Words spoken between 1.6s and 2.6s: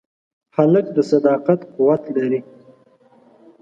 قوت لري.